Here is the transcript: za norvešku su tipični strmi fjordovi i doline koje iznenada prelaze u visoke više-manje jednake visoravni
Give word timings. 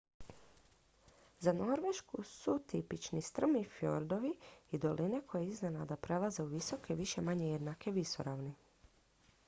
za 1.39 1.51
norvešku 1.57 2.23
su 2.29 2.55
tipični 2.71 3.21
strmi 3.27 3.63
fjordovi 3.73 4.33
i 4.71 4.77
doline 4.85 5.21
koje 5.27 5.45
iznenada 5.47 5.95
prelaze 6.07 6.43
u 6.43 6.49
visoke 6.55 6.95
više-manje 6.95 7.51
jednake 7.51 7.91
visoravni 7.99 8.55